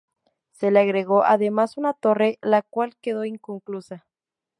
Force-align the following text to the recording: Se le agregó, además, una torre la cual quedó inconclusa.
Se 0.49 0.71
le 0.71 0.79
agregó, 0.79 1.23
además, 1.25 1.77
una 1.77 1.93
torre 1.93 2.39
la 2.41 2.63
cual 2.63 2.95
quedó 3.03 3.23
inconclusa. 3.23 4.07